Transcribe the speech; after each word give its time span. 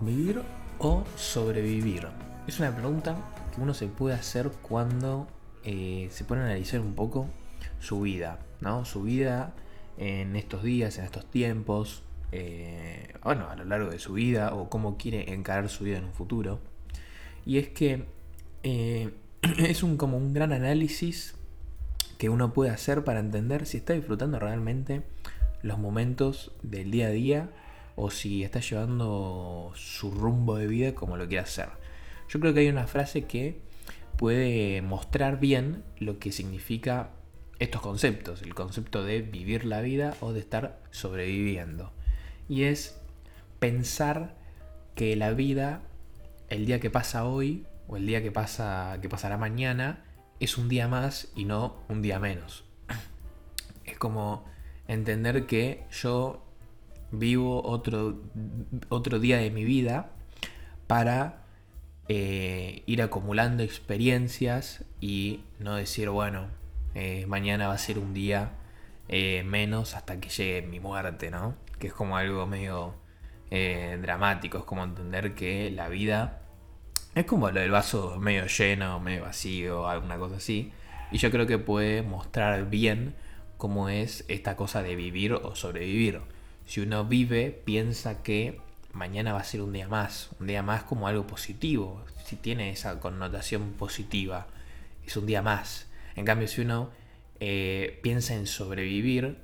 ¿Vivir 0.00 0.42
o 0.78 1.02
sobrevivir? 1.16 2.06
Es 2.46 2.60
una 2.60 2.76
pregunta 2.76 3.16
que 3.54 3.60
uno 3.62 3.72
se 3.72 3.86
puede 3.86 4.14
hacer 4.14 4.50
cuando 4.60 5.26
eh, 5.64 6.08
se 6.10 6.24
pone 6.24 6.42
a 6.42 6.44
analizar 6.44 6.80
un 6.80 6.94
poco 6.94 7.26
su 7.80 8.02
vida, 8.02 8.38
¿no? 8.60 8.84
Su 8.84 9.02
vida 9.02 9.54
en 9.96 10.36
estos 10.36 10.62
días, 10.62 10.98
en 10.98 11.04
estos 11.06 11.24
tiempos, 11.24 12.02
eh, 12.32 13.14
bueno, 13.24 13.48
a 13.48 13.56
lo 13.56 13.64
largo 13.64 13.90
de 13.90 13.98
su 13.98 14.12
vida 14.12 14.54
o 14.54 14.68
cómo 14.68 14.98
quiere 14.98 15.32
encarar 15.32 15.70
su 15.70 15.84
vida 15.84 15.96
en 15.98 16.04
un 16.04 16.12
futuro. 16.12 16.60
Y 17.46 17.58
es 17.58 17.68
que 17.68 18.04
eh, 18.68 19.10
es 19.58 19.84
un, 19.84 19.96
como 19.96 20.16
un 20.16 20.34
gran 20.34 20.52
análisis 20.52 21.36
que 22.18 22.28
uno 22.28 22.52
puede 22.52 22.72
hacer 22.72 23.04
para 23.04 23.20
entender 23.20 23.64
si 23.64 23.76
está 23.76 23.92
disfrutando 23.92 24.40
realmente 24.40 25.02
los 25.62 25.78
momentos 25.78 26.50
del 26.64 26.90
día 26.90 27.06
a 27.06 27.10
día 27.10 27.50
o 27.94 28.10
si 28.10 28.42
está 28.42 28.58
llevando 28.58 29.70
su 29.76 30.10
rumbo 30.10 30.56
de 30.56 30.66
vida 30.66 30.96
como 30.96 31.16
lo 31.16 31.28
quiere 31.28 31.44
hacer. 31.44 31.68
Yo 32.28 32.40
creo 32.40 32.54
que 32.54 32.60
hay 32.60 32.68
una 32.68 32.88
frase 32.88 33.26
que 33.26 33.60
puede 34.16 34.82
mostrar 34.82 35.38
bien 35.38 35.84
lo 36.00 36.18
que 36.18 36.32
significa 36.32 37.10
estos 37.60 37.80
conceptos, 37.80 38.42
el 38.42 38.56
concepto 38.56 39.04
de 39.04 39.22
vivir 39.22 39.64
la 39.64 39.80
vida 39.80 40.16
o 40.20 40.32
de 40.32 40.40
estar 40.40 40.82
sobreviviendo. 40.90 41.92
Y 42.48 42.64
es 42.64 42.98
pensar 43.60 44.34
que 44.96 45.14
la 45.14 45.30
vida, 45.30 45.82
el 46.48 46.66
día 46.66 46.80
que 46.80 46.90
pasa 46.90 47.26
hoy 47.26 47.64
o 47.88 47.96
el 47.96 48.06
día 48.06 48.22
que 48.22 48.32
pasa 48.32 48.98
que 49.00 49.08
pasará 49.08 49.36
mañana 49.36 50.04
es 50.40 50.58
un 50.58 50.68
día 50.68 50.88
más 50.88 51.28
y 51.34 51.44
no 51.44 51.76
un 51.88 52.02
día 52.02 52.18
menos. 52.18 52.64
Es 53.84 53.98
como 53.98 54.44
entender 54.88 55.46
que 55.46 55.84
yo 55.90 56.44
vivo 57.10 57.62
otro, 57.64 58.20
otro 58.88 59.18
día 59.18 59.38
de 59.38 59.50
mi 59.50 59.64
vida 59.64 60.10
para 60.86 61.44
eh, 62.08 62.82
ir 62.86 63.02
acumulando 63.02 63.62
experiencias 63.62 64.84
y 65.00 65.44
no 65.58 65.76
decir, 65.76 66.10
bueno, 66.10 66.48
eh, 66.94 67.26
mañana 67.26 67.68
va 67.68 67.74
a 67.74 67.78
ser 67.78 67.98
un 67.98 68.14
día 68.14 68.52
eh, 69.08 69.42
menos 69.44 69.94
hasta 69.94 70.20
que 70.20 70.28
llegue 70.28 70.66
mi 70.66 70.80
muerte, 70.80 71.30
¿no? 71.30 71.54
Que 71.78 71.88
es 71.88 71.92
como 71.92 72.16
algo 72.16 72.46
medio 72.46 72.94
dramático, 73.48 74.58
es 74.58 74.64
como 74.64 74.82
entender 74.82 75.34
que 75.34 75.70
la 75.70 75.88
vida 75.88 76.45
es 77.16 77.24
como 77.24 77.50
del 77.50 77.70
vaso 77.70 78.18
medio 78.20 78.46
lleno, 78.46 79.00
medio 79.00 79.22
vacío, 79.22 79.88
alguna 79.88 80.18
cosa 80.18 80.36
así. 80.36 80.70
Y 81.10 81.16
yo 81.16 81.30
creo 81.30 81.46
que 81.46 81.56
puede 81.56 82.02
mostrar 82.02 82.68
bien 82.68 83.14
cómo 83.56 83.88
es 83.88 84.26
esta 84.28 84.54
cosa 84.54 84.82
de 84.82 84.96
vivir 84.96 85.32
o 85.32 85.56
sobrevivir. 85.56 86.20
Si 86.66 86.80
uno 86.80 87.06
vive, 87.06 87.58
piensa 87.64 88.22
que 88.22 88.60
mañana 88.92 89.32
va 89.32 89.40
a 89.40 89.44
ser 89.44 89.62
un 89.62 89.72
día 89.72 89.88
más, 89.88 90.28
un 90.40 90.46
día 90.46 90.62
más 90.62 90.82
como 90.82 91.08
algo 91.08 91.26
positivo, 91.26 92.04
si 92.26 92.36
tiene 92.36 92.68
esa 92.68 93.00
connotación 93.00 93.72
positiva, 93.72 94.46
es 95.06 95.16
un 95.16 95.24
día 95.24 95.40
más. 95.40 95.88
En 96.16 96.26
cambio, 96.26 96.48
si 96.48 96.60
uno 96.60 96.90
eh, 97.40 97.98
piensa 98.02 98.34
en 98.34 98.46
sobrevivir, 98.46 99.38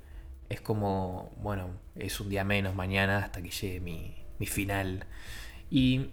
es 0.51 0.61
como, 0.61 1.33
bueno, 1.39 1.71
es 1.97 2.21
un 2.21 2.29
día 2.29 2.45
menos 2.45 2.75
mañana 2.75 3.17
hasta 3.17 3.41
que 3.41 3.49
llegue 3.49 3.81
mi, 3.81 4.15
mi 4.39 4.47
final. 4.47 5.07
Y 5.71 6.09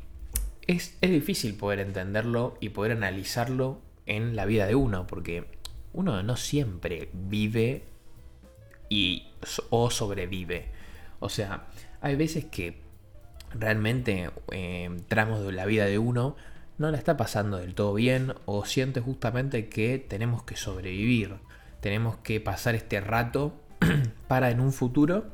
es, 0.69 0.95
es 1.01 1.09
difícil 1.09 1.55
poder 1.55 1.79
entenderlo 1.79 2.55
y 2.59 2.69
poder 2.69 2.91
analizarlo 2.91 3.81
en 4.05 4.35
la 4.35 4.45
vida 4.45 4.67
de 4.67 4.75
uno, 4.75 5.07
porque 5.07 5.45
uno 5.93 6.21
no 6.21 6.37
siempre 6.37 7.09
vive 7.11 7.85
y, 8.87 9.29
o 9.71 9.89
sobrevive. 9.89 10.67
O 11.19 11.29
sea, 11.29 11.65
hay 12.01 12.15
veces 12.15 12.45
que 12.45 12.81
realmente 13.51 14.29
eh, 14.51 14.95
tramos 15.07 15.43
de 15.43 15.51
la 15.53 15.65
vida 15.65 15.85
de 15.85 15.97
uno 15.97 16.35
no 16.77 16.91
la 16.91 16.99
está 16.99 17.17
pasando 17.17 17.57
del 17.57 17.73
todo 17.73 17.95
bien 17.95 18.35
o 18.45 18.63
siente 18.63 19.01
justamente 19.01 19.69
que 19.69 19.97
tenemos 19.97 20.43
que 20.43 20.55
sobrevivir, 20.55 21.37
tenemos 21.81 22.17
que 22.17 22.39
pasar 22.39 22.75
este 22.75 23.01
rato 23.01 23.59
para 24.27 24.51
en 24.51 24.59
un 24.59 24.71
futuro 24.71 25.25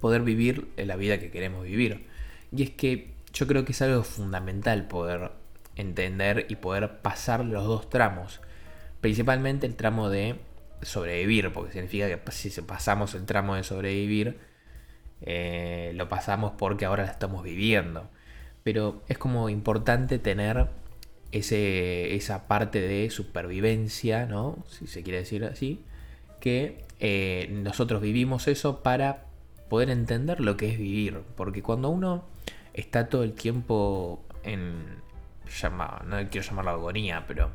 poder 0.00 0.22
vivir 0.22 0.68
la 0.78 0.96
vida 0.96 1.20
que 1.20 1.30
queremos 1.30 1.64
vivir. 1.64 2.06
Y 2.50 2.62
es 2.62 2.70
que 2.70 3.17
yo 3.38 3.46
creo 3.46 3.64
que 3.64 3.70
es 3.70 3.80
algo 3.82 4.02
fundamental 4.02 4.88
poder 4.88 5.30
entender 5.76 6.46
y 6.48 6.56
poder 6.56 6.98
pasar 7.02 7.44
los 7.44 7.64
dos 7.66 7.88
tramos. 7.88 8.40
Principalmente 9.00 9.64
el 9.64 9.76
tramo 9.76 10.10
de 10.10 10.40
sobrevivir, 10.82 11.52
porque 11.52 11.70
significa 11.70 12.08
que 12.08 12.32
si 12.32 12.50
pasamos 12.62 13.14
el 13.14 13.26
tramo 13.26 13.54
de 13.54 13.62
sobrevivir, 13.62 14.40
eh, 15.22 15.92
lo 15.94 16.08
pasamos 16.08 16.54
porque 16.58 16.84
ahora 16.84 17.04
la 17.04 17.12
estamos 17.12 17.44
viviendo. 17.44 18.10
Pero 18.64 19.02
es 19.08 19.18
como 19.18 19.48
importante 19.48 20.18
tener 20.18 20.66
ese, 21.30 22.16
esa 22.16 22.48
parte 22.48 22.80
de 22.80 23.08
supervivencia, 23.08 24.26
¿no? 24.26 24.64
Si 24.68 24.88
se 24.88 25.04
quiere 25.04 25.20
decir 25.20 25.44
así, 25.44 25.84
que 26.40 26.84
eh, 26.98 27.48
nosotros 27.52 28.02
vivimos 28.02 28.48
eso 28.48 28.82
para 28.82 29.26
poder 29.68 29.90
entender 29.90 30.40
lo 30.40 30.56
que 30.56 30.70
es 30.70 30.78
vivir. 30.78 31.22
Porque 31.36 31.62
cuando 31.62 31.88
uno 31.88 32.24
está 32.80 33.08
todo 33.08 33.24
el 33.24 33.32
tiempo 33.32 34.24
en, 34.42 35.02
no 36.06 36.30
quiero 36.30 36.46
llamarlo 36.46 36.70
agonía, 36.70 37.24
pero 37.26 37.50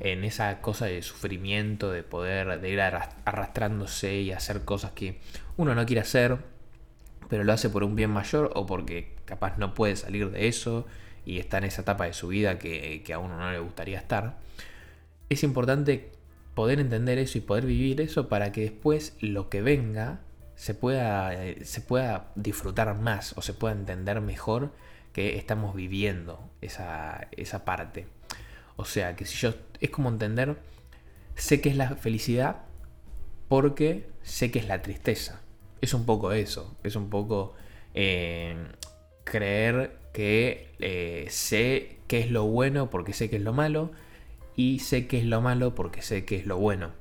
en 0.00 0.24
esa 0.24 0.60
cosa 0.60 0.86
de 0.86 1.02
sufrimiento, 1.02 1.90
de 1.90 2.02
poder, 2.02 2.60
de 2.60 2.70
ir 2.70 2.80
arrastrándose 2.80 4.20
y 4.20 4.32
hacer 4.32 4.64
cosas 4.64 4.92
que 4.92 5.20
uno 5.56 5.74
no 5.74 5.86
quiere 5.86 6.00
hacer, 6.00 6.38
pero 7.28 7.44
lo 7.44 7.52
hace 7.52 7.70
por 7.70 7.84
un 7.84 7.96
bien 7.96 8.10
mayor 8.10 8.50
o 8.54 8.66
porque 8.66 9.14
capaz 9.24 9.56
no 9.58 9.74
puede 9.74 9.96
salir 9.96 10.30
de 10.30 10.48
eso 10.48 10.86
y 11.24 11.38
está 11.38 11.58
en 11.58 11.64
esa 11.64 11.82
etapa 11.82 12.04
de 12.04 12.12
su 12.12 12.28
vida 12.28 12.58
que, 12.58 13.02
a 13.12 13.18
uno 13.18 13.38
no 13.38 13.50
le 13.50 13.58
gustaría 13.58 13.98
estar, 13.98 14.38
es 15.28 15.42
importante 15.42 16.12
poder 16.54 16.80
entender 16.80 17.18
eso 17.18 17.38
y 17.38 17.40
poder 17.40 17.66
vivir 17.66 18.00
eso 18.00 18.28
para 18.28 18.52
que 18.52 18.60
después 18.60 19.16
lo 19.20 19.48
que 19.48 19.62
venga 19.62 20.20
se 20.56 20.74
pueda, 20.74 21.32
se 21.62 21.80
pueda 21.80 22.32
disfrutar 22.34 22.94
más 22.96 23.36
o 23.36 23.42
se 23.42 23.54
pueda 23.54 23.74
entender 23.74 24.20
mejor 24.20 24.72
que 25.12 25.36
estamos 25.36 25.74
viviendo 25.74 26.50
esa, 26.60 27.28
esa 27.32 27.64
parte. 27.64 28.06
O 28.76 28.84
sea, 28.84 29.16
que 29.16 29.24
si 29.24 29.36
yo 29.36 29.54
es 29.80 29.90
como 29.90 30.08
entender, 30.08 30.56
sé 31.36 31.60
que 31.60 31.68
es 31.68 31.76
la 31.76 31.96
felicidad 31.96 32.62
porque 33.48 34.08
sé 34.22 34.50
que 34.50 34.58
es 34.58 34.66
la 34.66 34.82
tristeza 34.82 35.40
es 35.84 35.94
un 35.94 36.06
poco 36.06 36.32
eso, 36.32 36.76
es 36.82 36.96
un 36.96 37.10
poco 37.10 37.54
eh, 37.94 38.56
creer 39.24 39.98
que 40.12 40.72
eh, 40.78 41.26
sé 41.28 41.98
qué 42.08 42.20
es 42.20 42.30
lo 42.30 42.44
bueno 42.44 42.90
porque 42.90 43.12
sé 43.12 43.30
que 43.30 43.36
es 43.36 43.42
lo 43.42 43.52
malo 43.52 43.92
y 44.56 44.78
sé 44.78 45.06
que 45.06 45.18
es 45.18 45.24
lo 45.24 45.40
malo 45.40 45.74
porque 45.74 46.02
sé 46.02 46.24
que 46.24 46.36
es 46.36 46.46
lo 46.46 46.56
bueno. 46.56 46.92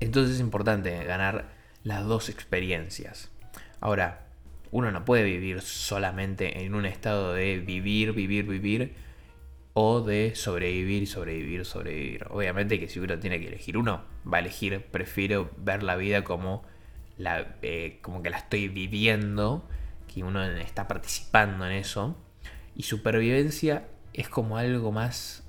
Entonces 0.00 0.36
es 0.36 0.40
importante 0.40 1.04
ganar 1.04 1.52
las 1.82 2.04
dos 2.04 2.28
experiencias. 2.28 3.30
Ahora, 3.80 4.26
uno 4.70 4.90
no 4.90 5.04
puede 5.04 5.24
vivir 5.24 5.62
solamente 5.62 6.64
en 6.64 6.74
un 6.74 6.86
estado 6.86 7.34
de 7.34 7.58
vivir, 7.58 8.12
vivir, 8.12 8.46
vivir 8.46 8.94
o 9.72 10.00
de 10.00 10.34
sobrevivir, 10.34 11.06
sobrevivir, 11.06 11.64
sobrevivir. 11.64 12.26
Obviamente 12.30 12.78
que 12.78 12.88
si 12.88 13.00
uno 13.00 13.18
tiene 13.18 13.40
que 13.40 13.48
elegir 13.48 13.76
uno, 13.76 14.04
va 14.30 14.38
a 14.38 14.40
elegir, 14.40 14.84
prefiero 14.86 15.50
ver 15.56 15.82
la 15.82 15.96
vida 15.96 16.24
como 16.24 16.64
la, 17.16 17.56
eh, 17.62 17.98
como 18.02 18.22
que 18.22 18.30
la 18.30 18.38
estoy 18.38 18.68
viviendo, 18.68 19.68
que 20.12 20.22
uno 20.22 20.44
está 20.44 20.88
participando 20.88 21.66
en 21.66 21.72
eso. 21.72 22.16
Y 22.76 22.84
supervivencia 22.84 23.88
es 24.12 24.28
como 24.28 24.56
algo 24.56 24.92
más 24.92 25.44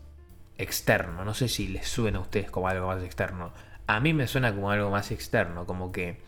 externo. 0.57 1.25
No 1.25 1.34
sé 1.34 1.48
si 1.48 1.68
les 1.68 1.88
suena 1.88 2.19
a 2.19 2.22
ustedes 2.22 2.51
como 2.51 2.68
algo 2.68 2.88
más 2.88 3.04
externo. 3.04 3.54
A 3.91 3.99
mí 3.99 4.13
me 4.13 4.25
suena 4.25 4.55
como 4.55 4.71
algo 4.71 4.89
más 4.89 5.11
externo, 5.11 5.65
como 5.65 5.91
que 5.91 6.21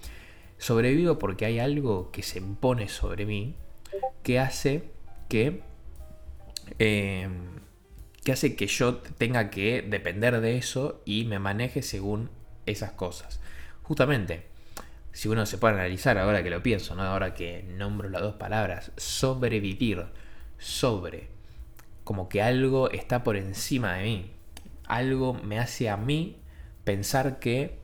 sobrevivo 0.58 1.18
porque 1.18 1.46
hay 1.46 1.60
algo 1.60 2.12
que 2.12 2.22
se 2.22 2.40
impone 2.40 2.90
sobre 2.90 3.26
mí 3.26 3.56
que 4.22 4.38
hace 4.38 4.92
que 5.30 5.64
eh, 6.80 7.30
que 8.22 8.32
hace 8.34 8.58
que 8.58 8.68
yo 8.68 8.98
tenga 8.98 9.50
que 9.50 9.82
depender 9.82 10.42
de 10.42 10.58
eso 10.58 11.02
y 11.06 11.24
me 11.24 11.40
maneje 11.40 11.84
según 11.84 12.32
esas 12.66 12.92
cosas. 12.92 13.40
Justamente, 13.82 14.48
si 15.14 15.30
uno 15.30 15.46
se 15.46 15.58
puede 15.58 15.76
analizar 15.76 16.18
ahora 16.18 16.44
que 16.44 16.50
lo 16.50 16.62
pienso, 16.62 16.96
¿no? 16.96 17.04
ahora 17.04 17.34
que 17.34 17.64
nombro 17.64 18.10
las 18.10 18.24
dos 18.24 18.36
palabras, 18.36 18.92
sobrevivir, 18.98 20.08
sobre, 20.58 21.30
como 22.04 22.28
que 22.28 22.42
algo 22.42 22.92
está 22.92 23.24
por 23.24 23.38
encima 23.38 23.94
de 23.94 24.04
mí, 24.04 24.32
algo 24.86 25.34
me 25.34 25.60
hace 25.60 25.90
a 25.90 25.96
mí 25.96 26.43
pensar 26.84 27.40
que 27.40 27.78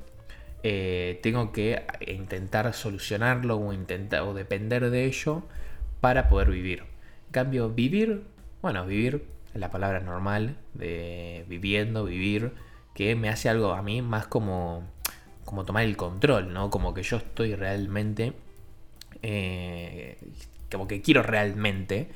eh, 0.64 1.20
tengo 1.24 1.52
que 1.52 1.84
intentar 2.06 2.74
solucionarlo 2.74 3.58
o, 3.58 3.74
intentar, 3.74 4.24
o 4.24 4.34
depender 4.34 4.90
de 4.90 5.06
ello 5.06 5.44
para 6.02 6.28
poder 6.30 6.50
vivir. 6.50 6.84
En 7.28 7.32
cambio, 7.32 7.70
vivir, 7.70 8.24
bueno, 8.62 8.86
vivir 8.86 9.26
la 9.54 9.70
palabra 9.72 10.00
normal 10.00 10.58
de 10.74 11.46
viviendo, 11.48 12.06
vivir, 12.06 12.52
que 12.94 13.16
me 13.16 13.30
hace 13.30 13.50
algo 13.50 13.74
a 13.74 13.82
mí 13.82 14.02
más 14.02 14.28
como, 14.28 14.84
como 15.46 15.66
tomar 15.66 15.84
el 15.84 15.96
control, 15.96 16.54
¿no? 16.54 16.70
Como 16.70 16.94
que 16.94 17.04
yo 17.04 17.18
estoy 17.18 17.56
realmente, 17.56 18.34
eh, 19.22 20.18
como 20.70 20.88
que 20.88 21.02
quiero 21.02 21.24
realmente 21.24 22.10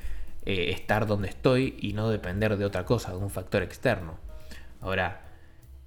eh, 0.44 0.70
estar 0.70 1.06
donde 1.06 1.28
estoy 1.28 1.76
y 1.80 1.94
no 1.94 2.10
depender 2.10 2.56
de 2.56 2.64
otra 2.64 2.84
cosa, 2.84 3.12
de 3.12 3.16
un 3.16 3.30
factor 3.30 3.62
externo. 3.62 4.18
Ahora, 4.80 5.22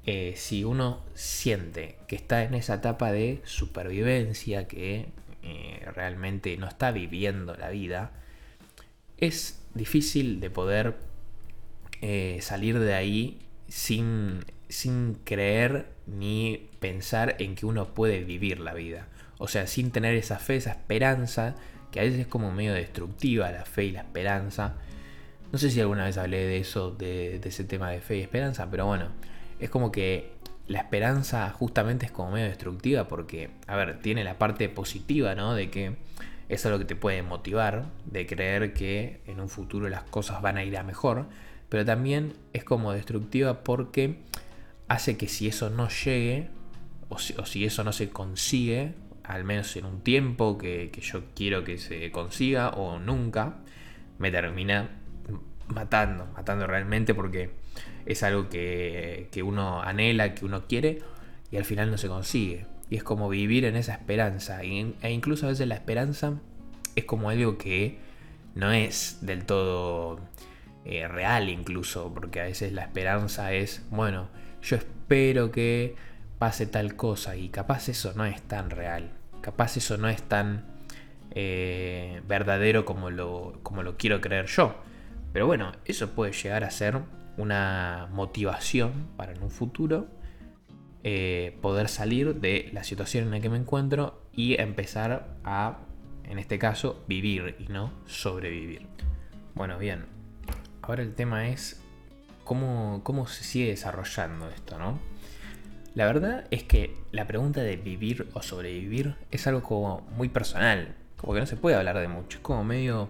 eh, 0.08 0.34
si 0.36 0.64
uno 0.64 1.06
siente 1.14 1.98
que 2.08 2.16
está 2.16 2.44
en 2.44 2.56
esa 2.56 2.76
etapa 2.76 3.12
de 3.12 3.42
supervivencia, 3.44 4.68
que 4.68 5.10
realmente 5.94 6.58
no 6.58 6.68
está 6.68 6.92
viviendo 6.92 7.56
la 7.56 7.70
vida, 7.70 8.12
es 9.18 9.64
difícil 9.76 10.42
de 10.42 10.50
poder 10.50 10.98
salir 12.42 12.80
de 12.80 12.94
ahí 12.94 13.40
sin 13.70 14.42
sin 14.70 15.16
creer 15.24 15.88
ni 16.06 16.70
pensar 16.80 17.36
en 17.40 17.56
que 17.56 17.66
uno 17.66 17.94
puede 17.94 18.24
vivir 18.24 18.60
la 18.60 18.74
vida. 18.74 19.08
O 19.38 19.48
sea, 19.48 19.68
sin 19.68 19.92
tener 19.92 20.16
esa 20.16 20.40
fe, 20.40 20.58
esa 20.58 20.72
esperanza, 20.72 21.56
que 21.92 22.00
a 22.00 22.04
veces 22.04 22.22
es 22.22 22.28
como 22.28 22.52
medio 22.52 22.74
destructiva 22.74 23.52
la 23.52 23.66
fe 23.66 23.86
y 23.86 23.92
la 23.92 24.02
esperanza. 24.02 24.76
No 25.52 25.58
sé 25.58 25.70
si 25.70 25.80
alguna 25.80 26.06
vez 26.06 26.18
hablé 26.18 26.46
de 26.46 26.58
eso, 26.58 26.92
de, 26.92 27.40
ese 27.44 27.64
tema 27.64 27.92
de 27.92 28.02
fe 28.02 28.18
y 28.18 28.22
esperanza, 28.22 28.70
pero 28.70 28.86
bueno, 28.86 29.10
es 29.60 29.70
como 29.70 29.92
que 29.92 30.32
la 30.68 30.80
esperanza 30.80 31.50
justamente 31.52 32.06
es 32.06 32.12
como 32.12 32.32
medio 32.32 32.48
destructiva 32.48 33.08
porque, 33.08 33.52
a 33.68 33.76
ver, 33.76 34.00
tiene 34.00 34.24
la 34.24 34.38
parte 34.38 34.68
positiva, 34.70 35.34
¿no? 35.36 35.56
De 35.56 35.70
que 35.70 35.96
eso 36.50 36.68
es 36.68 36.72
lo 36.72 36.80
que 36.80 36.86
te 36.86 36.96
puede 36.96 37.24
motivar, 37.24 37.86
de 38.06 38.26
creer 38.26 38.74
que 38.74 39.22
en 39.26 39.40
un 39.40 39.50
futuro 39.50 39.90
las 39.90 40.04
cosas 40.04 40.42
van 40.42 40.58
a 40.58 40.64
ir 40.64 40.78
a 40.78 40.84
mejor, 40.84 41.28
pero 41.70 41.84
también 41.86 42.34
es 42.54 42.64
como 42.64 42.94
destructiva 42.94 43.64
porque 43.64 44.20
hace 44.88 45.18
que 45.18 45.28
si 45.28 45.48
eso 45.48 45.70
no 45.70 45.90
llegue, 45.90 46.50
o 47.10 47.18
si, 47.20 47.66
eso 47.66 47.84
no 47.84 47.94
se 47.94 48.10
consigue, 48.10 48.94
al 49.24 49.44
menos 49.44 49.76
en 49.76 49.86
un 49.86 50.02
tiempo 50.02 50.58
que, 50.58 50.92
yo 51.02 51.24
quiero 51.36 51.64
que 51.64 51.78
se 51.78 52.12
consiga, 52.12 52.70
o 52.70 53.00
nunca, 53.00 53.58
me 54.18 54.32
termina 54.32 54.90
matando, 55.68 56.28
matando 56.36 56.68
realmente 56.68 57.14
porque 57.14 57.52
es 58.06 58.24
algo 58.24 58.50
que, 58.50 59.30
uno 59.44 59.82
anhela, 59.82 60.34
que 60.34 60.46
uno 60.46 60.66
quiere, 60.68 61.00
y 61.52 61.58
al 61.58 61.66
final 61.66 61.92
no 61.92 61.98
se 61.98 62.08
consigue. 62.08 62.66
Y 62.90 62.96
es 62.96 63.04
como 63.04 63.30
vivir 63.30 63.66
en 63.66 63.76
esa 63.76 63.94
esperanza. 63.94 64.62
E 64.64 65.12
incluso 65.12 65.46
a 65.46 65.50
veces 65.50 65.68
la 65.68 65.76
esperanza 65.76 66.34
es 66.96 67.06
como 67.06 67.30
algo 67.30 67.58
que 67.58 67.98
no 68.56 68.72
es 68.72 69.20
del 69.22 69.46
todo 69.46 70.20
eh, 70.86 71.08
real 71.08 71.50
incluso, 71.50 72.12
porque 72.14 72.42
a 72.42 72.46
veces 72.46 72.72
la 72.72 72.84
esperanza 72.84 73.52
es, 73.54 73.84
bueno, 73.92 74.30
yo 74.62 74.78
espero 74.78 75.52
que 75.52 75.96
pase 76.40 76.66
tal 76.66 76.96
cosa 76.96 77.36
y 77.36 77.50
capaz 77.50 77.90
eso 77.90 78.14
no 78.16 78.26
es 78.26 78.42
tan 78.42 78.70
real, 78.70 79.12
capaz 79.42 79.78
eso 79.78 79.98
no 79.98 80.08
es 80.08 80.22
tan 80.24 80.66
eh, 81.32 82.22
verdadero 82.28 82.86
como 82.86 83.10
lo, 83.10 83.60
como 83.64 83.84
lo 83.84 83.98
quiero 83.98 84.22
creer 84.22 84.46
yo. 84.48 84.76
Pero 85.34 85.46
bueno, 85.48 85.72
eso 85.86 86.12
puede 86.12 86.32
llegar 86.32 86.64
a 86.64 86.72
ser 86.72 87.00
una 87.38 88.08
motivación 88.12 89.08
para 89.16 89.34
en 89.34 89.44
un 89.44 89.52
futuro 89.52 90.08
eh, 91.04 91.58
poder 91.62 91.88
salir 91.88 92.36
de 92.36 92.70
la 92.74 92.84
situación 92.84 93.26
en 93.26 93.32
la 93.32 93.40
que 93.40 93.50
me 93.50 93.58
encuentro 93.58 94.24
y 94.34 94.60
empezar 94.60 95.38
a, 95.44 95.80
en 96.24 96.40
este 96.40 96.60
caso, 96.60 97.04
vivir 97.08 97.56
y 97.60 97.72
no 97.72 97.92
sobrevivir. 98.06 98.88
Bueno, 99.54 99.78
bien, 99.78 100.06
ahora 100.82 101.04
el 101.04 101.14
tema 101.14 101.48
es 101.50 101.82
cómo, 102.44 103.26
se 103.28 103.44
sigue 103.44 103.68
desarrollando 103.68 104.50
esto, 104.50 104.78
¿no? 104.80 105.00
La 105.96 106.06
verdad 106.06 106.46
es 106.52 106.64
que 106.64 106.96
la 107.12 107.26
pregunta 107.26 107.62
de 107.62 107.76
vivir 107.76 108.30
o 108.34 108.42
sobrevivir 108.42 109.16
es 109.32 109.48
algo 109.48 109.64
como 109.64 110.02
muy 110.16 110.30
personal, 110.30 110.96
como 111.18 111.34
que 111.34 111.40
no 111.40 111.46
se 111.46 111.58
puede 111.58 111.76
hablar 111.76 111.98
de 112.00 112.08
mucho, 112.08 112.38
es 112.38 112.44
como 112.44 112.64
medio 112.64 113.10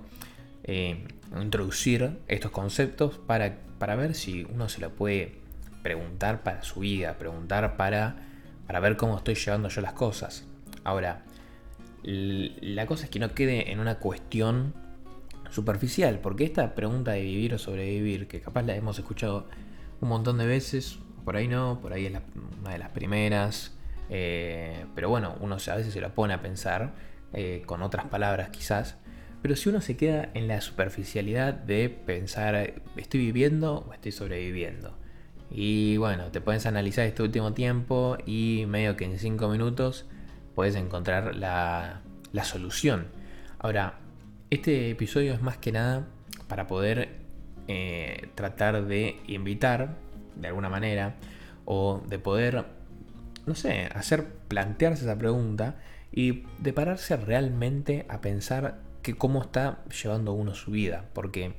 eh, 0.67 1.05
introducir 1.41 2.19
estos 2.27 2.51
conceptos 2.51 3.17
para, 3.17 3.57
para 3.79 3.95
ver 3.95 4.13
si 4.13 4.45
uno 4.53 4.69
se 4.69 4.81
lo 4.81 4.91
puede 4.91 5.35
preguntar 5.81 6.43
para 6.43 6.63
su 6.63 6.81
vida, 6.81 7.17
preguntar 7.17 7.77
para, 7.77 8.17
para 8.67 8.79
ver 8.79 8.97
cómo 8.97 9.17
estoy 9.17 9.35
llevando 9.35 9.69
yo 9.69 9.81
las 9.81 9.93
cosas. 9.93 10.45
Ahora, 10.83 11.23
la 12.03 12.85
cosa 12.85 13.05
es 13.05 13.09
que 13.09 13.19
no 13.19 13.33
quede 13.33 13.71
en 13.71 13.79
una 13.79 13.95
cuestión 13.99 14.73
superficial, 15.49 16.19
porque 16.19 16.43
esta 16.43 16.75
pregunta 16.75 17.11
de 17.11 17.21
vivir 17.21 17.53
o 17.53 17.57
sobrevivir, 17.57 18.27
que 18.27 18.41
capaz 18.41 18.63
la 18.63 18.75
hemos 18.75 18.99
escuchado 18.99 19.47
un 20.01 20.09
montón 20.09 20.37
de 20.37 20.45
veces, 20.45 20.99
por 21.25 21.35
ahí 21.35 21.47
no, 21.47 21.79
por 21.81 21.93
ahí 21.93 22.05
es 22.05 22.13
una 22.59 22.71
de 22.71 22.77
las 22.77 22.89
primeras, 22.89 23.77
eh, 24.09 24.85
pero 24.95 25.09
bueno, 25.09 25.35
uno 25.41 25.55
a 25.55 25.75
veces 25.75 25.93
se 25.93 26.01
lo 26.01 26.13
pone 26.13 26.33
a 26.33 26.41
pensar 26.41 26.93
eh, 27.33 27.63
con 27.65 27.81
otras 27.81 28.05
palabras 28.05 28.49
quizás, 28.49 28.97
pero 29.47 29.55
si 29.55 29.69
uno 29.69 29.79
se 29.79 29.95
queda 29.95 30.27
en 30.33 30.49
la 30.49 30.59
superficialidad 30.59 31.53
de 31.53 31.87
pensar, 31.87 32.73
¿estoy 32.97 33.21
viviendo 33.21 33.85
o 33.87 33.93
estoy 33.93 34.11
sobreviviendo? 34.11 34.97
Y 35.49 35.95
bueno, 35.95 36.25
te 36.31 36.41
puedes 36.41 36.65
analizar 36.65 37.05
este 37.05 37.23
último 37.23 37.53
tiempo 37.53 38.17
y 38.25 38.65
medio 38.67 38.97
que 38.97 39.05
en 39.05 39.17
5 39.17 39.47
minutos 39.47 40.05
puedes 40.53 40.75
encontrar 40.75 41.33
la, 41.37 42.01
la 42.33 42.43
solución. 42.43 43.07
Ahora, 43.57 43.99
este 44.49 44.89
episodio 44.89 45.33
es 45.33 45.41
más 45.41 45.55
que 45.55 45.71
nada 45.71 46.05
para 46.49 46.67
poder 46.67 47.07
eh, 47.69 48.27
tratar 48.35 48.85
de 48.85 49.15
invitar, 49.27 49.95
de 50.35 50.49
alguna 50.49 50.67
manera, 50.67 51.15
o 51.63 52.03
de 52.05 52.19
poder, 52.19 52.65
no 53.45 53.55
sé, 53.55 53.85
hacer 53.95 54.27
plantearse 54.49 55.05
esa 55.05 55.17
pregunta 55.17 55.77
y 56.11 56.43
de 56.59 56.73
pararse 56.73 57.15
realmente 57.15 58.05
a 58.09 58.19
pensar 58.19 58.85
que 59.07 59.15
cómo 59.15 59.41
está 59.41 59.85
llevando 59.85 60.33
uno 60.33 60.53
su 60.53 60.71
vida. 60.71 61.05
Porque 61.13 61.53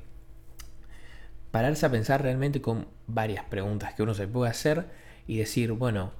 pararse 1.49 1.87
a 1.87 1.91
pensar 1.91 2.21
realmente 2.21 2.61
con 2.61 2.87
varias 3.07 3.43
preguntas 3.45 3.95
que 3.95 4.03
uno 4.03 4.13
se 4.13 4.27
puede 4.27 4.51
hacer 4.51 4.85
y 5.25 5.37
decir, 5.37 5.71
bueno, 5.71 6.11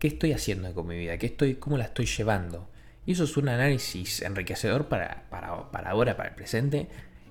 ¿qué 0.00 0.08
estoy 0.08 0.32
haciendo 0.32 0.74
con 0.74 0.88
mi 0.88 0.98
vida? 0.98 1.18
¿Qué 1.18 1.26
estoy, 1.26 1.54
¿Cómo 1.54 1.78
la 1.78 1.84
estoy 1.84 2.06
llevando? 2.06 2.68
Y 3.06 3.12
eso 3.12 3.24
es 3.24 3.36
un 3.36 3.48
análisis 3.48 4.22
enriquecedor 4.22 4.88
para, 4.88 5.28
para, 5.30 5.90
ahora, 5.90 6.16
para 6.16 6.30
el 6.30 6.34
presente 6.34 6.88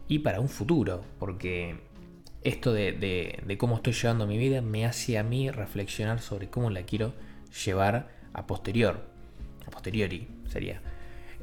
y 0.08 0.20
para 0.20 0.40
un 0.40 0.48
futuro, 0.48 1.04
porque 1.20 1.76
esto 2.44 2.72
de, 2.72 3.58
cómo 3.58 3.76
estoy 3.76 3.94
llevando 3.94 4.28
mi 4.28 4.38
vida 4.38 4.62
me 4.62 4.86
hace 4.86 5.18
a 5.18 5.24
mí 5.24 5.52
reflexionar 5.52 6.22
sobre 6.22 6.50
cómo 6.50 6.70
la 6.70 6.84
quiero 6.84 7.14
llevar 7.66 8.10
a 8.32 8.48
posterior, 8.48 9.06
a 9.68 9.72
posteriori 9.72 10.30
sería. 10.48 10.82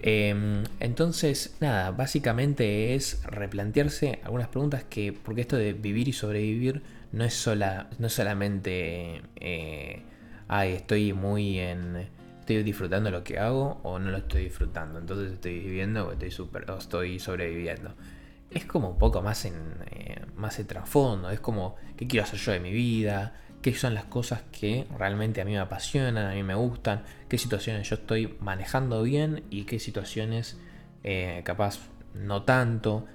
Em, 0.00 0.64
entonces, 0.80 1.56
nada, 1.60 1.90
básicamente 1.90 2.94
es 2.94 3.22
replantearse 3.24 4.20
algunas 4.22 4.48
preguntas 4.48 4.84
que, 4.84 5.12
porque 5.12 5.40
esto 5.40 5.56
de 5.56 5.72
vivir 5.72 6.08
y 6.08 6.12
sobrevivir 6.12 6.82
no 7.12 7.24
es, 7.24 7.34
sola, 7.34 7.90
no 7.98 8.08
solamente, 8.08 9.22
eh, 9.36 10.02
ay, 10.48 10.72
estoy 10.72 11.12
muy 11.12 11.58
en 11.58 12.08
estoy 12.40 12.62
disfrutando 12.62 13.10
lo 13.10 13.22
que 13.24 13.38
hago 13.38 13.78
o 13.82 13.98
no 13.98 14.10
lo 14.10 14.18
estoy 14.18 14.44
disfrutando. 14.44 14.98
Entonces 14.98 15.32
estoy 15.32 15.58
viviendo 15.60 16.08
o 16.08 16.12
estoy, 16.12 16.30
super, 16.30 16.64
estoy 16.78 17.18
sobreviviendo. 17.18 17.94
Es 18.50 18.64
como 18.64 18.88
un 18.90 18.98
poco 18.98 19.20
más 19.20 19.44
en 19.44 19.54
eh, 19.90 20.24
más 20.36 20.58
el 20.58 20.66
trasfondo. 20.66 21.30
Es 21.30 21.40
como 21.40 21.76
qué 21.96 22.06
quiero 22.06 22.24
hacer 22.24 22.38
yo 22.38 22.52
de 22.52 22.60
mi 22.60 22.72
vida, 22.72 23.34
qué 23.62 23.74
son 23.74 23.94
las 23.94 24.04
cosas 24.04 24.42
que 24.52 24.86
realmente 24.96 25.40
a 25.40 25.44
mí 25.44 25.52
me 25.52 25.58
apasionan, 25.58 26.30
a 26.30 26.34
mí 26.34 26.42
me 26.42 26.54
gustan, 26.54 27.02
qué 27.28 27.38
situaciones 27.38 27.88
yo 27.88 27.96
estoy 27.96 28.36
manejando 28.40 29.02
bien 29.02 29.44
y 29.50 29.64
qué 29.64 29.78
situaciones 29.78 30.58
eh, 31.04 31.42
capaz 31.44 31.78
no 32.14 32.42
tanto. 32.42 33.06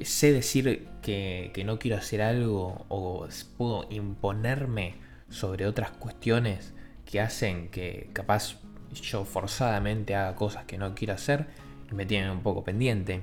Sé 0.00 0.32
decir 0.32 0.88
que, 1.02 1.50
que 1.54 1.64
no 1.64 1.78
quiero 1.78 1.96
hacer 1.96 2.22
algo 2.22 2.86
o 2.88 3.28
puedo 3.56 3.86
imponerme 3.90 4.96
sobre 5.28 5.66
otras 5.66 5.92
cuestiones 5.92 6.74
que 7.04 7.20
hacen 7.20 7.68
que 7.68 8.10
capaz 8.12 8.56
yo 8.92 9.24
forzadamente 9.24 10.14
haga 10.14 10.34
cosas 10.34 10.64
que 10.64 10.78
no 10.78 10.94
quiero 10.94 11.14
hacer 11.14 11.46
y 11.90 11.94
me 11.94 12.06
tienen 12.06 12.30
un 12.30 12.42
poco 12.42 12.64
pendiente. 12.64 13.22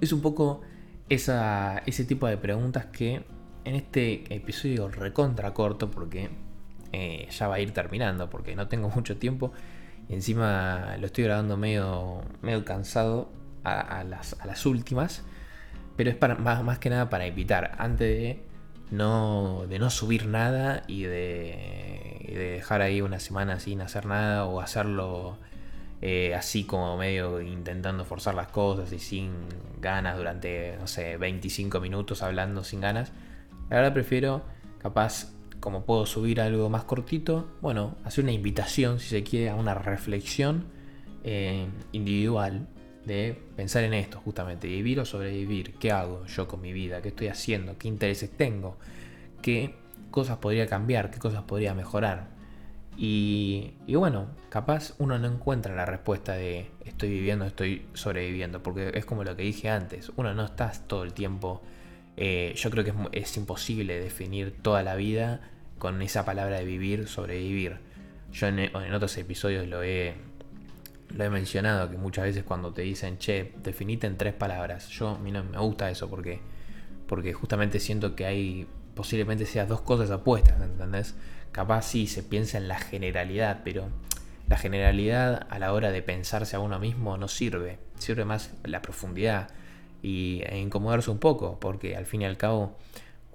Es 0.00 0.12
un 0.12 0.20
poco 0.20 0.60
esa, 1.08 1.82
ese 1.86 2.04
tipo 2.04 2.26
de 2.26 2.36
preguntas 2.36 2.86
que 2.86 3.22
en 3.70 3.76
este 3.76 4.34
episodio 4.34 4.88
recontra 4.88 5.54
corto 5.54 5.92
porque 5.92 6.28
eh, 6.92 7.28
ya 7.30 7.46
va 7.46 7.54
a 7.54 7.60
ir 7.60 7.72
terminando 7.72 8.28
porque 8.28 8.56
no 8.56 8.66
tengo 8.66 8.90
mucho 8.94 9.16
tiempo 9.16 9.52
y 10.08 10.14
encima 10.14 10.96
lo 10.98 11.06
estoy 11.06 11.24
grabando 11.24 11.56
medio, 11.56 12.20
medio 12.42 12.64
cansado 12.64 13.30
a, 13.62 14.02
las, 14.04 14.36
a 14.40 14.46
las, 14.46 14.66
últimas 14.66 15.22
pero 15.96 16.10
es 16.10 16.16
para, 16.16 16.34
más, 16.34 16.64
más 16.64 16.78
que 16.78 16.90
nada 16.90 17.10
para 17.10 17.26
evitar 17.26 17.76
antes 17.78 18.08
de 18.08 18.42
no, 18.90 19.66
de 19.68 19.78
no 19.78 19.90
subir 19.90 20.26
nada 20.26 20.82
y 20.88 21.02
de, 21.02 22.56
dejar 22.56 22.82
ahí 22.82 23.02
una 23.02 23.20
semana 23.20 23.60
sin 23.60 23.82
hacer 23.82 24.06
nada 24.06 24.46
o 24.46 24.60
hacerlo 24.60 25.38
eh, 26.02 26.34
así 26.34 26.64
como 26.64 26.96
medio 26.96 27.40
intentando 27.40 28.04
forzar 28.04 28.34
las 28.34 28.48
cosas 28.48 28.90
y 28.92 28.98
sin 28.98 29.30
ganas 29.80 30.16
durante, 30.16 30.76
no 30.80 30.88
sé, 30.88 31.18
25 31.18 31.78
minutos 31.80 32.22
hablando 32.22 32.64
sin 32.64 32.80
ganas. 32.80 33.12
La 33.70 33.76
verdad 33.76 33.94
prefiero, 33.94 34.42
capaz, 34.78 35.32
como 35.60 35.84
puedo 35.84 36.04
subir 36.04 36.40
algo 36.40 36.68
más 36.68 36.84
cortito, 36.84 37.48
bueno, 37.60 37.96
hacer 38.04 38.24
una 38.24 38.32
invitación, 38.32 38.98
si 38.98 39.08
se 39.08 39.22
quiere, 39.22 39.48
a 39.48 39.54
una 39.54 39.74
reflexión 39.74 40.64
eh, 41.22 41.66
individual 41.92 42.66
de 43.06 43.40
pensar 43.56 43.84
en 43.84 43.94
esto, 43.94 44.20
justamente, 44.20 44.66
vivir 44.66 44.98
o 45.00 45.04
sobrevivir. 45.04 45.74
¿Qué 45.74 45.92
hago 45.92 46.26
yo 46.26 46.48
con 46.48 46.60
mi 46.60 46.72
vida? 46.72 47.00
¿Qué 47.00 47.08
estoy 47.08 47.28
haciendo? 47.28 47.78
¿Qué 47.78 47.88
intereses 47.88 48.30
tengo? 48.36 48.76
¿Qué 49.40 49.76
cosas 50.10 50.38
podría 50.38 50.66
cambiar? 50.66 51.10
¿Qué 51.10 51.18
cosas 51.18 51.42
podría 51.44 51.72
mejorar? 51.72 52.28
Y, 52.96 53.72
bueno, 53.86 54.26
capaz 54.50 54.94
uno 54.98 55.18
no 55.18 55.28
encuentra 55.28 55.74
la 55.74 55.86
respuesta 55.86 56.34
de 56.34 56.70
estoy 56.84 57.08
viviendo, 57.08 57.46
estoy 57.46 57.86
sobreviviendo, 57.94 58.62
porque 58.62 58.90
es 58.94 59.04
como 59.04 59.24
lo 59.24 59.36
que 59.36 59.44
dije 59.44 59.70
antes, 59.70 60.12
uno 60.16 60.34
no 60.34 60.44
está 60.44 60.70
todo 60.86 61.04
el 61.04 61.14
tiempo, 61.14 61.62
eh, 62.16 62.52
yo 62.56 62.70
creo 62.70 62.84
que 62.84 62.92
es, 63.12 63.36
imposible 63.36 64.00
definir 64.00 64.54
toda 64.62 64.82
la 64.82 64.94
vida 64.96 65.40
con 65.78 66.02
esa 66.02 66.24
palabra 66.24 66.58
de 66.58 66.64
vivir, 66.64 67.08
sobrevivir. 67.08 67.78
Yo 68.32 68.46
en, 68.46 68.94
otros 68.94 69.16
episodios 69.16 69.66
lo 69.66 69.82
he, 69.82 70.14
lo 71.08 71.24
he 71.24 71.30
mencionado, 71.30 71.90
que 71.90 71.96
muchas 71.96 72.24
veces 72.24 72.44
cuando 72.44 72.72
te 72.72 72.82
dicen, 72.82 73.18
che, 73.18 73.52
definite 73.62 74.06
en 74.06 74.16
tres 74.16 74.34
palabras, 74.34 74.88
yo 74.88 75.08
a 75.08 75.18
mí 75.18 75.32
no 75.32 75.42
me 75.42 75.58
gusta 75.58 75.90
eso 75.90 76.08
porque, 76.08 76.40
porque 77.06 77.32
justamente 77.32 77.80
siento 77.80 78.14
que 78.14 78.26
hay 78.26 78.66
posiblemente 78.94 79.46
sean 79.46 79.68
dos 79.68 79.80
cosas 79.80 80.10
apuestas, 80.10 80.60
¿entendés? 80.60 81.14
capaz 81.52 81.82
sí 81.82 82.06
se 82.06 82.22
piensa 82.22 82.58
en 82.58 82.68
la 82.68 82.78
generalidad, 82.78 83.60
pero 83.64 83.88
la 84.48 84.56
generalidad 84.56 85.46
a 85.50 85.58
la 85.58 85.72
hora 85.72 85.90
de 85.90 86.02
pensarse 86.02 86.56
a 86.56 86.60
uno 86.60 86.78
mismo 86.78 87.16
no 87.16 87.28
sirve, 87.28 87.78
sirve 87.98 88.24
más 88.24 88.52
la 88.64 88.82
profundidad 88.82 89.48
y, 90.02 90.42
e 90.46 90.58
incomodarse 90.58 91.10
un 91.10 91.18
poco, 91.18 91.58
porque 91.60 91.96
al 91.96 92.06
fin 92.06 92.22
y 92.22 92.24
al 92.24 92.36
cabo, 92.36 92.76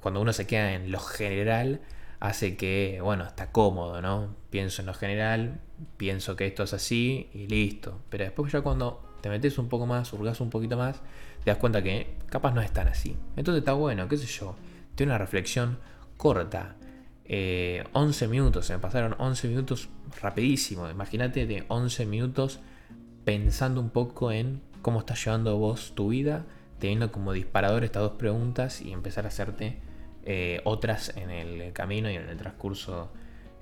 cuando 0.01 0.21
uno 0.21 0.33
se 0.33 0.47
queda 0.47 0.73
en 0.73 0.91
lo 0.91 0.99
general, 0.99 1.81
hace 2.19 2.57
que, 2.57 2.99
bueno, 3.01 3.25
está 3.25 3.51
cómodo, 3.51 4.01
¿no? 4.01 4.35
Pienso 4.49 4.81
en 4.81 4.87
lo 4.87 4.93
general, 4.93 5.59
pienso 5.97 6.35
que 6.35 6.47
esto 6.47 6.63
es 6.63 6.73
así 6.73 7.29
y 7.33 7.47
listo. 7.47 7.99
Pero 8.09 8.23
después 8.23 8.51
ya 8.51 8.61
cuando 8.61 9.03
te 9.21 9.29
metes 9.29 9.57
un 9.57 9.69
poco 9.69 9.85
más, 9.85 10.11
hurgas 10.13 10.39
un 10.41 10.49
poquito 10.49 10.77
más, 10.77 11.01
te 11.43 11.51
das 11.51 11.59
cuenta 11.59 11.81
que 11.81 12.15
capaz 12.27 12.51
no 12.51 12.61
es 12.61 12.71
tan 12.71 12.87
así. 12.87 13.15
Entonces 13.35 13.59
está 13.59 13.73
bueno, 13.73 14.07
qué 14.07 14.17
sé 14.17 14.27
yo, 14.27 14.55
tiene 14.95 15.11
una 15.11 15.17
reflexión 15.17 15.79
corta, 16.17 16.75
11 17.27 17.27
eh, 17.27 18.27
minutos, 18.27 18.67
se 18.67 18.73
me 18.73 18.79
pasaron 18.79 19.15
11 19.17 19.47
minutos 19.47 19.89
rapidísimo. 20.21 20.89
Imagínate 20.89 21.47
de 21.47 21.65
11 21.67 22.05
minutos 22.05 22.59
pensando 23.23 23.81
un 23.81 23.89
poco 23.89 24.31
en 24.31 24.61
cómo 24.85 24.99
estás 24.99 25.25
llevando 25.25 25.57
vos 25.57 25.93
tu 25.95 26.09
vida, 26.09 26.45
teniendo 26.77 27.11
como 27.11 27.33
disparador 27.33 27.83
estas 27.83 28.03
dos 28.03 28.11
preguntas 28.19 28.81
y 28.81 28.93
empezar 28.93 29.25
a 29.25 29.29
hacerte 29.29 29.79
eh, 30.25 30.61
otras 30.63 31.11
en 31.17 31.31
el 31.31 31.73
camino 31.73 32.07
y 32.11 32.13
en 32.13 32.29
el 32.29 32.37
transcurso 32.37 33.11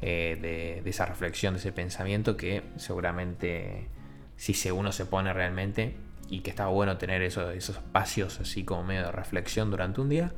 eh, 0.02 0.38
de, 0.84 0.90
esa 0.90 1.06
reflexión, 1.06 1.54
de 1.54 1.62
ese 1.62 1.72
pensamiento 1.72 2.36
que 2.36 2.64
seguramente 2.76 3.88
si 4.36 4.70
uno 4.70 4.92
se 4.92 5.06
pone 5.06 5.32
realmente 5.32 5.96
y 6.30 6.42
que 6.42 6.50
está 6.50 6.68
bueno 6.68 6.98
tener 6.98 7.22
esos, 7.22 7.56
esos 7.56 7.78
espacios 7.78 8.42
así 8.42 8.66
como 8.66 8.84
medio 8.84 9.04
de 9.04 9.14
reflexión 9.14 9.72
durante 9.72 10.02
un 10.02 10.10
día, 10.10 10.34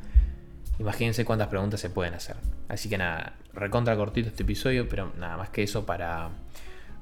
Imagínense 0.78 1.26
cuántas 1.26 1.48
preguntas 1.48 1.80
se 1.80 1.90
pueden 1.90 2.14
hacer. 2.14 2.36
Así 2.68 2.90
que 2.90 2.98
nada, 3.00 3.38
recontra 3.54 3.96
cortito 3.96 4.28
este 4.28 4.44
episodio, 4.44 4.88
pero 4.90 5.14
nada 5.18 5.36
más 5.36 5.50
que 5.50 5.64
eso 5.64 5.86
para, 5.86 6.30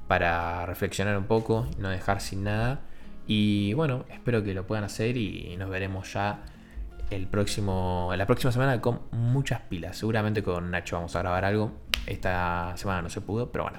para 0.06 0.64
reflexionar 0.64 1.18
un 1.18 1.24
poco, 1.24 1.66
no 1.76 1.90
dejar 1.90 2.22
sin 2.22 2.44
nada. 2.44 2.80
Y 3.26 3.72
bueno, 3.74 4.04
espero 4.10 4.42
que 4.42 4.54
lo 4.54 4.66
puedan 4.66 4.84
hacer 4.84 5.16
y 5.16 5.56
nos 5.56 5.70
veremos 5.70 6.12
ya 6.12 6.44
el 7.10 7.26
próximo, 7.26 8.12
la 8.16 8.26
próxima 8.26 8.52
semana 8.52 8.80
con 8.80 9.02
muchas 9.12 9.60
pilas. 9.62 9.96
Seguramente 9.96 10.42
con 10.42 10.70
Nacho 10.70 10.96
vamos 10.96 11.14
a 11.16 11.20
grabar 11.20 11.44
algo. 11.44 11.72
Esta 12.06 12.74
semana 12.76 13.02
no 13.02 13.08
se 13.08 13.20
pudo, 13.20 13.50
pero 13.50 13.64
bueno. 13.64 13.78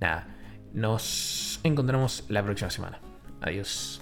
Nada, 0.00 0.26
nos 0.72 1.60
encontramos 1.62 2.24
la 2.28 2.42
próxima 2.42 2.70
semana. 2.70 2.98
Adiós. 3.40 4.00